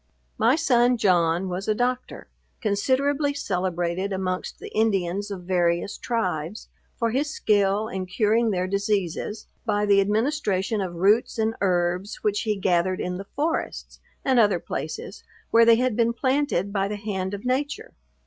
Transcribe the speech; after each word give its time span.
My 0.39 0.55
son 0.55 0.97
John, 0.97 1.47
was 1.47 1.67
a 1.67 1.75
doctor, 1.75 2.27
considerably 2.59 3.35
celebrated 3.35 4.11
amongst 4.11 4.57
the 4.57 4.69
Indians 4.71 5.29
of 5.29 5.43
various 5.43 5.95
tribes, 5.95 6.69
for 6.97 7.11
his 7.11 7.29
skill 7.29 7.87
in 7.87 8.07
curing 8.07 8.49
their 8.49 8.65
diseases, 8.65 9.45
by 9.63 9.85
the 9.85 10.01
administration 10.01 10.81
of 10.81 10.95
roots 10.95 11.37
and 11.37 11.53
herbs, 11.61 12.23
which 12.23 12.41
he 12.41 12.55
gathered 12.55 12.99
in 12.99 13.17
the 13.19 13.27
forests, 13.35 13.99
and 14.25 14.39
other 14.39 14.59
places 14.59 15.23
where 15.51 15.65
they 15.65 15.75
had 15.75 15.95
been 15.95 16.13
planted 16.13 16.73
by 16.73 16.87
the 16.87 16.95
hand 16.95 17.35
of 17.35 17.45
nature. 17.45 17.93